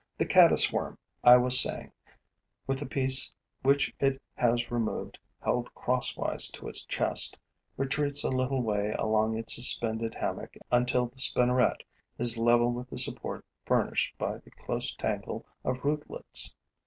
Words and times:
The 0.17 0.25
caddis 0.25 0.71
worm, 0.71 0.97
I 1.23 1.37
was 1.37 1.59
saying, 1.61 1.91
with 2.65 2.79
the 2.79 2.87
piece 2.87 3.31
which 3.61 3.93
it 3.99 4.19
has 4.33 4.71
removed 4.71 5.19
held 5.43 5.71
crosswise 5.75 6.49
to 6.53 6.67
its 6.67 6.85
chest, 6.85 7.37
retreats 7.77 8.23
a 8.23 8.31
little 8.31 8.63
way 8.63 8.93
along 8.97 9.37
its 9.37 9.53
suspended 9.53 10.15
hammock 10.15 10.57
until 10.71 11.05
the 11.05 11.19
spinneret 11.19 11.83
is 12.17 12.35
level 12.35 12.71
with 12.71 12.89
the 12.89 12.97
support 12.97 13.45
furnished 13.63 14.17
by 14.17 14.39
the 14.39 14.49
close 14.49 14.95
tangle 14.95 15.45
of 15.63 15.85
rootlets. 15.85 16.55